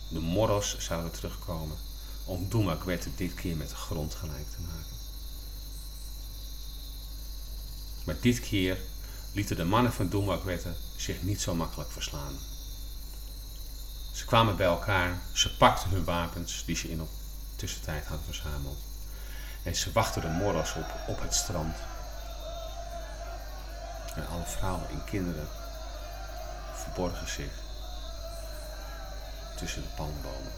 De 0.09 0.19
Moros 0.19 0.77
zouden 0.77 1.11
terugkomen 1.11 1.88
om 2.29 2.49
Dumaguete 2.49 3.09
dit 3.15 3.33
keer 3.33 3.55
met 3.55 3.69
de 3.69 3.75
grond 3.75 4.15
gelijk 4.15 4.49
te 4.49 4.61
maken. 4.61 4.97
Maar 8.05 8.15
dit 8.21 8.39
keer 8.39 8.77
lieten 9.33 9.55
de 9.55 9.63
mannen 9.63 9.93
van 9.93 10.09
Dumaguete 10.09 10.73
zich 10.95 11.21
niet 11.21 11.41
zo 11.41 11.55
makkelijk 11.55 11.91
verslaan. 11.91 12.37
Ze 14.13 14.25
kwamen 14.25 14.55
bij 14.55 14.65
elkaar, 14.65 15.21
ze 15.33 15.55
pakten 15.55 15.89
hun 15.89 16.03
wapens 16.03 16.65
die 16.65 16.75
ze 16.75 16.89
in 16.89 16.97
de 16.97 17.05
tussentijd 17.55 18.05
hadden 18.05 18.25
verzameld. 18.25 18.77
En 19.63 19.75
ze 19.75 19.91
wachten 19.91 20.21
de 20.21 20.27
Moros 20.27 20.73
op 20.73 20.95
op 21.07 21.21
het 21.21 21.35
strand. 21.35 21.75
En 24.15 24.27
alle 24.27 24.45
vrouwen 24.45 24.89
en 24.89 25.03
kinderen 25.03 25.47
verborgen 26.73 27.29
zich 27.29 27.51
tussen 29.55 29.81
de 29.81 29.87
palmbomen 29.95 30.51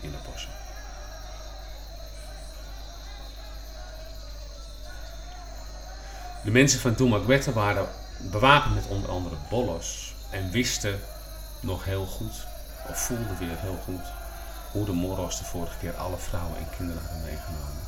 in 0.00 0.10
de 0.10 0.18
bossen. 0.30 0.65
De 6.46 6.52
mensen 6.52 6.80
van 6.80 6.94
Dumaguete 6.94 7.52
waren 7.52 7.88
bewapend 8.18 8.74
met 8.74 8.86
onder 8.86 9.10
andere 9.10 9.36
bollos 9.50 10.14
en 10.30 10.50
wisten 10.50 11.00
nog 11.60 11.84
heel 11.84 12.06
goed, 12.06 12.46
of 12.88 12.98
voelden 12.98 13.38
weer 13.38 13.58
heel 13.58 13.78
goed, 13.84 14.06
hoe 14.72 14.84
de 14.84 14.92
Moros 14.92 15.38
de 15.38 15.44
vorige 15.44 15.78
keer 15.78 15.96
alle 15.96 16.16
vrouwen 16.16 16.58
en 16.58 16.68
kinderen 16.76 17.02
hadden 17.02 17.22
meegenomen. 17.22 17.82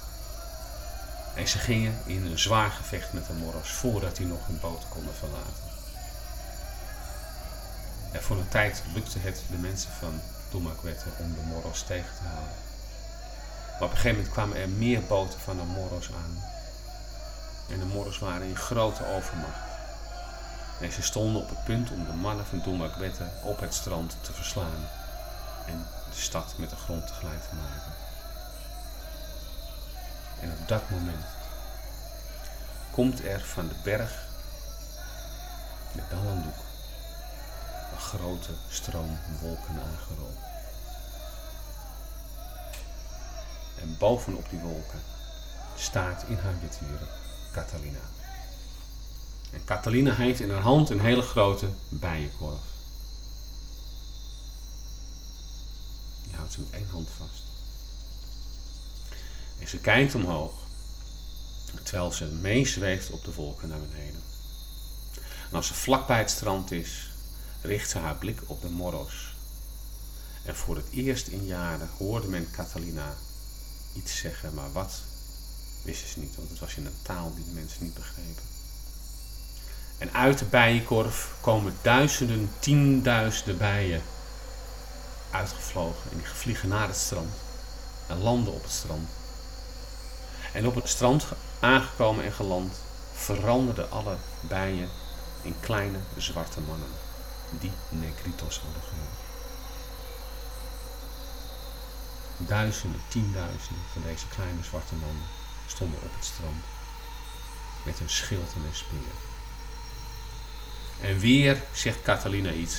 En 1.34 1.48
ze 1.48 1.58
gingen 1.58 1.98
in 2.06 2.26
een 2.26 2.38
zwaar 2.38 2.70
gevecht 2.70 3.12
met 3.12 3.26
de 3.26 3.32
Moros 3.32 3.70
voordat 3.70 4.16
die 4.16 4.26
nog 4.26 4.46
hun 4.46 4.60
boot 4.60 4.88
konden 4.88 5.14
verlaten. 5.14 5.68
En 8.12 8.22
voor 8.22 8.36
een 8.36 8.48
tijd 8.48 8.82
lukte 8.94 9.18
het 9.18 9.42
de 9.50 9.56
mensen 9.56 9.90
van 9.98 10.20
Dumaguete 10.50 11.08
om 11.18 11.32
de 11.32 11.46
Moros 11.48 11.82
tegen 11.82 12.16
te 12.16 12.26
houden. 12.26 12.56
Maar 13.78 13.88
op 13.88 13.90
een 13.90 13.96
gegeven 13.96 14.16
moment 14.16 14.32
kwamen 14.32 14.56
er 14.56 14.68
meer 14.68 15.02
boten 15.02 15.40
van 15.40 15.56
de 15.56 15.62
Moros 15.62 16.08
aan. 16.24 16.57
En 17.68 17.78
de 17.78 17.84
Moros 17.84 18.18
waren 18.18 18.46
in 18.46 18.56
grote 18.56 19.06
overmacht. 19.06 19.66
En 20.80 20.92
ze 20.92 21.02
stonden 21.02 21.42
op 21.42 21.48
het 21.48 21.64
punt 21.64 21.90
om 21.90 22.04
de 22.04 22.12
mannen 22.12 22.46
van 22.46 22.60
Dumaguete 22.64 23.25
op 23.42 23.60
het 23.60 23.75
strand 23.75 24.16
te 24.20 24.32
verslaan. 24.32 24.88
En 25.66 25.87
de 26.10 26.20
stad 26.20 26.54
met 26.58 26.70
de 26.70 26.76
grond 26.76 27.06
tegelijk 27.06 27.42
te 27.42 27.54
maken. 27.54 27.92
En 30.40 30.52
op 30.60 30.68
dat 30.68 30.90
moment 30.90 31.25
komt 32.90 33.25
er 33.25 33.40
van 33.40 33.68
de 33.68 33.75
berg 33.82 34.26
met 35.92 36.10
dan 36.10 36.26
een 36.26 36.52
grote 37.98 38.52
stroom 38.68 39.18
wolken 39.40 39.80
aangerold. 39.82 40.38
En 43.80 43.96
bovenop 43.98 44.50
die 44.50 44.60
wolken 44.60 45.02
staat 45.76 46.25
in 46.26 46.38
haar 46.38 46.60
witwieren 46.60 47.27
Catalina. 47.52 48.00
En 49.50 49.64
Catalina 49.64 50.14
heeft 50.14 50.40
in 50.40 50.50
haar 50.50 50.62
hand 50.62 50.90
een 50.90 51.00
hele 51.00 51.23
grote 51.23 51.69
bijenkorf. 51.88 52.61
Die 56.23 56.35
houdt 56.37 56.52
ze 56.52 56.61
met 56.61 56.71
één 56.71 56.88
hand 56.90 57.09
vast. 57.17 57.43
En 59.58 59.69
ze 59.69 59.78
kijkt 59.78 60.15
omhoog, 60.15 60.52
terwijl 61.82 62.13
ze 62.13 62.25
meezweeft 62.25 63.11
op 63.11 63.25
de 63.25 63.34
wolken 63.34 63.69
naar 63.69 63.80
beneden. 63.80 64.23
En 65.50 65.56
als 65.56 65.67
ze 65.67 65.75
vlak 65.75 66.06
bij 66.06 66.19
het 66.19 66.30
strand 66.30 66.71
is, 66.71 67.11
richt 67.63 67.91
ze 67.91 67.99
haar 67.99 68.17
blik 68.17 68.41
op 68.47 68.61
de 68.61 68.71
Moros. 68.71 69.34
En 70.45 70.56
voor 70.56 70.76
het 70.76 70.91
eerst 70.91 71.26
in 71.26 71.45
jaren 71.45 71.89
hoorde 71.99 72.28
men 72.28 72.50
Catalina 72.50 73.17
iets 73.95 74.17
zeggen, 74.17 74.54
maar 74.54 74.73
wat 74.73 75.02
wisten 75.88 76.08
ze 76.08 76.18
niet, 76.18 76.36
want 76.36 76.48
het 76.48 76.58
was 76.58 76.74
in 76.74 76.86
een 76.86 77.02
taal 77.02 77.34
die 77.34 77.44
de 77.44 77.50
mensen 77.50 77.84
niet 77.84 77.94
begrepen. 77.94 78.42
En 79.98 80.12
uit 80.12 80.38
de 80.38 80.44
bijenkorf 80.44 81.34
komen 81.40 81.76
duizenden, 81.82 82.50
tienduizenden 82.58 83.58
bijen 83.58 84.02
uitgevlogen 85.30 86.10
en 86.10 86.16
die 86.16 86.26
vliegen 86.26 86.68
naar 86.68 86.86
het 86.86 86.96
strand 86.96 87.34
en 88.06 88.18
landen 88.18 88.52
op 88.52 88.62
het 88.62 88.72
strand. 88.72 89.08
En 90.52 90.66
op 90.66 90.74
het 90.74 90.88
strand 90.88 91.26
aangekomen 91.60 92.24
en 92.24 92.32
geland 92.32 92.74
veranderden 93.14 93.90
alle 93.90 94.16
bijen 94.48 94.88
in 95.42 95.54
kleine 95.60 95.98
zwarte 96.16 96.60
mannen 96.60 96.90
die 97.50 97.72
negritos 97.88 98.60
hadden 98.60 98.82
genoemd. 98.82 99.18
Duizenden, 102.48 103.00
tienduizenden 103.08 103.84
van 103.92 104.02
deze 104.02 104.28
kleine 104.28 104.62
zwarte 104.62 104.94
mannen 104.94 105.24
stonden 105.69 106.02
op 106.02 106.15
het 106.15 106.25
strand 106.25 106.65
met 107.83 107.99
hun 107.99 108.11
schild 108.11 108.52
en 108.54 108.61
hun 108.61 108.75
speer. 108.75 109.17
En 111.00 111.19
weer 111.19 111.63
zegt 111.73 112.02
Catalina 112.02 112.52
iets. 112.52 112.76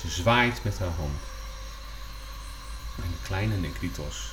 Ze 0.00 0.08
zwaait 0.08 0.64
met 0.64 0.78
haar 0.78 0.88
hand. 0.88 1.20
En 2.96 3.10
de 3.10 3.26
kleine 3.26 3.56
negritos 3.56 4.32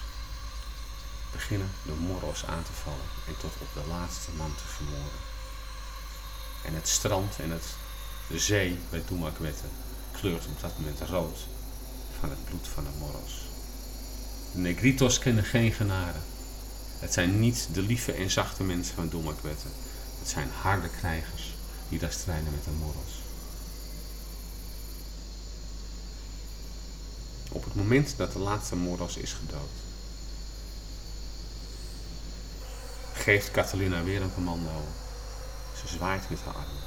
beginnen 1.31 1.71
de 1.85 1.91
moros 1.91 2.45
aan 2.45 2.63
te 2.63 2.71
vallen 2.83 3.09
en 3.27 3.37
tot 3.37 3.51
op 3.61 3.67
de 3.73 3.89
laatste 3.89 4.31
man 4.37 4.55
te 4.55 4.63
vermoorden. 4.67 5.19
En 6.65 6.73
het 6.73 6.87
strand 6.87 7.39
en 7.39 7.51
het, 7.51 7.65
de 8.27 8.39
zee 8.39 8.79
bij 8.89 9.03
Dumaguete 9.07 9.67
kleurt 10.11 10.45
op 10.45 10.61
dat 10.61 10.77
moment 10.77 11.01
rood 11.01 11.37
van 12.19 12.29
het 12.29 12.45
bloed 12.45 12.67
van 12.67 12.83
de 12.83 12.89
moros. 12.99 13.41
De 14.53 14.59
negritos 14.59 15.19
kennen 15.19 15.43
geen 15.43 15.71
genade. 15.71 16.19
Het 16.99 17.13
zijn 17.13 17.39
niet 17.39 17.67
de 17.73 17.81
lieve 17.81 18.11
en 18.11 18.29
zachte 18.29 18.63
mensen 18.63 18.95
van 18.95 19.09
Dumaguete. 19.09 19.67
Het 20.19 20.29
zijn 20.29 20.49
harde 20.61 20.89
krijgers 20.89 21.53
die 21.89 21.99
daar 21.99 22.11
strijden 22.11 22.51
met 22.51 22.63
de 22.63 22.71
moros. 22.71 23.21
Op 27.51 27.63
het 27.63 27.75
moment 27.75 28.17
dat 28.17 28.33
de 28.33 28.39
laatste 28.39 28.75
moros 28.75 29.17
is 29.17 29.33
gedood, 29.33 29.69
geeft 33.13 33.51
Catalina 33.51 34.03
weer 34.03 34.21
een 34.21 34.33
commando. 34.33 34.81
Ze 35.81 35.87
zwaait 35.87 36.29
met 36.29 36.39
haar 36.39 36.53
armen. 36.53 36.83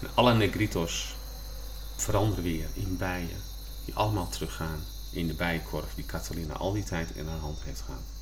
En 0.00 0.08
alle 0.14 0.34
negritos 0.34 1.16
veranderen 1.96 2.44
weer 2.44 2.68
in 2.74 2.96
bijen, 2.96 3.42
die 3.84 3.94
allemaal 3.94 4.28
teruggaan 4.28 4.84
in 5.10 5.26
de 5.26 5.34
bijenkorf 5.34 5.94
die 5.94 6.06
Catalina 6.06 6.54
al 6.54 6.72
die 6.72 6.84
tijd 6.84 7.10
in 7.14 7.28
haar 7.28 7.38
hand 7.38 7.58
heeft 7.62 7.80
gehad. 7.80 8.13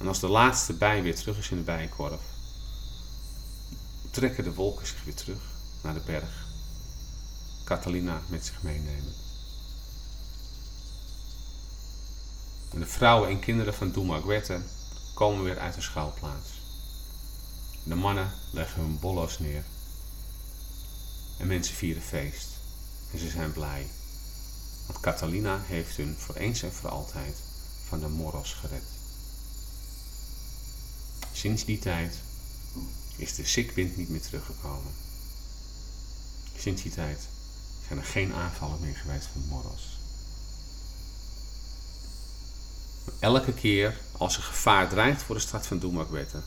En 0.00 0.06
als 0.06 0.20
de 0.20 0.28
laatste 0.28 0.72
bij 0.72 1.02
weer 1.02 1.14
terug 1.14 1.38
is 1.38 1.50
in 1.50 1.56
de 1.56 1.62
bijenkorf, 1.62 2.20
trekken 4.10 4.44
de 4.44 4.54
wolken 4.54 4.86
zich 4.86 5.04
weer 5.04 5.14
terug 5.14 5.42
naar 5.82 5.94
de 5.94 6.00
berg. 6.00 6.46
Catalina 7.64 8.22
met 8.28 8.46
zich 8.46 8.62
meenemen. 8.62 9.14
En 12.72 12.80
de 12.80 12.86
vrouwen 12.86 13.28
en 13.28 13.38
kinderen 13.40 13.74
van 13.74 13.90
Dumaguete 13.90 14.60
komen 15.14 15.44
weer 15.44 15.58
uit 15.58 15.74
de 15.74 15.80
schouwplaats. 15.80 16.48
De 17.82 17.94
mannen 17.94 18.32
leggen 18.50 18.82
hun 18.82 18.98
bollo's 18.98 19.38
neer. 19.38 19.64
En 21.38 21.46
mensen 21.46 21.74
vieren 21.74 22.02
feest. 22.02 22.48
En 23.12 23.18
ze 23.18 23.28
zijn 23.28 23.52
blij. 23.52 23.86
Want 24.86 25.00
Catalina 25.00 25.60
heeft 25.60 25.96
hun 25.96 26.16
voor 26.18 26.34
eens 26.34 26.62
en 26.62 26.72
voor 26.72 26.90
altijd 26.90 27.42
van 27.88 28.00
de 28.00 28.08
moros 28.08 28.52
gered. 28.52 28.99
Sinds 31.40 31.64
die 31.64 31.78
tijd 31.78 32.14
is 33.16 33.34
de 33.34 33.44
sikwind 33.44 33.96
niet 33.96 34.08
meer 34.08 34.20
teruggekomen. 34.20 34.92
Sinds 36.56 36.82
die 36.82 36.92
tijd 36.92 37.28
zijn 37.86 37.98
er 37.98 38.04
geen 38.04 38.32
aanvallen 38.32 38.80
meer 38.80 38.96
geweest 38.96 39.26
van 39.26 39.44
moros. 39.48 39.98
Elke 43.18 43.52
keer 43.52 44.00
als 44.12 44.36
er 44.36 44.42
gevaar 44.42 44.88
dreigt 44.88 45.22
voor 45.22 45.34
de 45.34 45.40
stad 45.40 45.66
van 45.66 45.78
Dumaguete, 45.78 46.42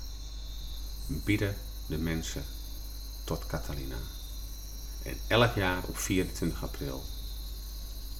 bieden 1.07 1.55
de 1.87 1.97
mensen 1.97 2.43
tot 3.23 3.45
Catalina. 3.45 3.97
En 5.03 5.17
elk 5.27 5.55
jaar 5.55 5.83
op 5.83 5.97
24 5.97 6.63
april 6.63 7.03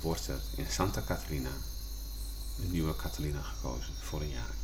wordt 0.02 0.28
er 0.28 0.42
in 0.56 0.72
Santa 0.72 1.04
Catalina 1.06 1.52
een 2.60 2.72
nieuwe 2.72 2.96
Catalina 2.96 3.42
gekozen 3.42 3.94
voor 4.02 4.22
een 4.22 4.30
jaar. 4.30 4.63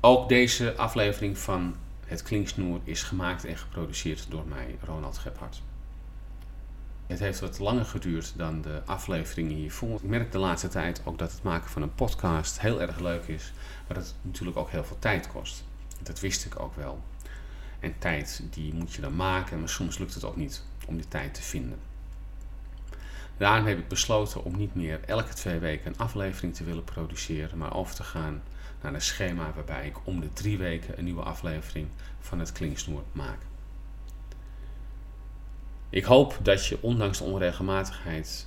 Ook 0.00 0.28
deze 0.28 0.76
aflevering 0.76 1.38
van 1.38 1.76
Het 2.06 2.22
Klinksnoer 2.22 2.80
is 2.84 3.02
gemaakt 3.02 3.44
en 3.44 3.56
geproduceerd 3.56 4.26
door 4.30 4.46
mij, 4.48 4.78
Ronald 4.84 5.18
Gebhardt. 5.18 5.62
Het 7.06 7.18
heeft 7.18 7.40
wat 7.40 7.58
langer 7.58 7.84
geduurd 7.84 8.32
dan 8.36 8.62
de 8.62 8.82
afleveringen 8.84 9.56
hiervoor. 9.56 9.94
Ik 9.94 10.02
merk 10.02 10.32
de 10.32 10.38
laatste 10.38 10.68
tijd 10.68 11.00
ook 11.04 11.18
dat 11.18 11.32
het 11.32 11.42
maken 11.42 11.70
van 11.70 11.82
een 11.82 11.94
podcast 11.94 12.60
heel 12.60 12.80
erg 12.80 12.98
leuk 12.98 13.26
is, 13.26 13.52
maar 13.86 13.96
dat 13.96 14.06
het 14.06 14.14
natuurlijk 14.22 14.56
ook 14.56 14.70
heel 14.70 14.84
veel 14.84 14.98
tijd 14.98 15.28
kost. 15.28 15.64
Dat 16.02 16.20
wist 16.20 16.44
ik 16.44 16.60
ook 16.60 16.74
wel. 16.74 17.02
En 17.80 17.98
tijd, 17.98 18.42
die 18.50 18.74
moet 18.74 18.92
je 18.92 19.00
dan 19.00 19.16
maken, 19.16 19.58
maar 19.58 19.68
soms 19.68 19.98
lukt 19.98 20.14
het 20.14 20.24
ook 20.24 20.36
niet 20.36 20.62
om 20.86 20.96
die 20.96 21.08
tijd 21.08 21.34
te 21.34 21.42
vinden. 21.42 21.78
Daarom 23.36 23.66
heb 23.66 23.78
ik 23.78 23.88
besloten 23.88 24.44
om 24.44 24.56
niet 24.56 24.74
meer 24.74 25.00
elke 25.06 25.34
twee 25.34 25.58
weken 25.58 25.86
een 25.86 25.98
aflevering 25.98 26.54
te 26.54 26.64
willen 26.64 26.84
produceren, 26.84 27.58
maar 27.58 27.74
over 27.74 27.94
te 27.94 28.02
gaan 28.02 28.42
naar 28.82 28.94
een 28.94 29.00
schema 29.00 29.52
waarbij 29.54 29.86
ik 29.86 30.06
om 30.06 30.20
de 30.20 30.32
drie 30.32 30.58
weken 30.58 30.98
een 30.98 31.04
nieuwe 31.04 31.22
aflevering 31.22 31.88
van 32.20 32.38
het 32.38 32.52
Klinksnoer 32.52 33.02
maak. 33.12 33.38
Ik 35.90 36.04
hoop 36.04 36.38
dat 36.42 36.66
je 36.66 36.82
ondanks 36.82 37.18
de 37.18 37.24
onregelmatigheid 37.24 38.46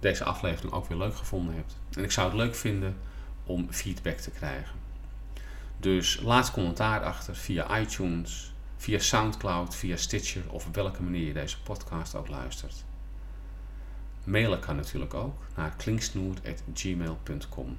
deze 0.00 0.24
aflevering 0.24 0.72
ook 0.72 0.88
weer 0.88 0.98
leuk 0.98 1.16
gevonden 1.16 1.54
hebt. 1.54 1.76
En 1.92 2.04
ik 2.04 2.10
zou 2.10 2.28
het 2.28 2.36
leuk 2.36 2.54
vinden 2.54 2.96
om 3.44 3.72
feedback 3.72 4.16
te 4.16 4.30
krijgen. 4.30 4.74
Dus 5.78 6.20
laat 6.20 6.50
commentaar 6.50 7.04
achter 7.04 7.36
via 7.36 7.78
iTunes, 7.78 8.52
via 8.76 8.98
SoundCloud, 8.98 9.74
via 9.74 9.96
Stitcher 9.96 10.42
of 10.50 10.66
op 10.66 10.74
welke 10.74 11.02
manier 11.02 11.26
je 11.26 11.32
deze 11.32 11.62
podcast 11.62 12.14
ook 12.14 12.28
luistert. 12.28 12.85
Mailen 14.26 14.60
kan 14.60 14.76
natuurlijk 14.76 15.14
ook 15.14 15.34
naar 15.56 15.74
klinksnoer.gmail.com. 15.76 17.78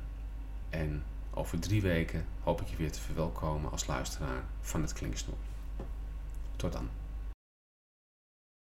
En 0.70 1.04
over 1.34 1.60
drie 1.60 1.82
weken 1.82 2.26
hoop 2.44 2.62
ik 2.62 2.68
je 2.68 2.76
weer 2.76 2.92
te 2.92 3.02
verwelkomen 3.02 3.72
als 3.72 3.88
luisteraar 3.88 4.44
van 4.62 4.82
het 4.82 4.94
Klinksnoer. 4.94 5.38
Tot 6.56 6.74
dan. 6.74 6.90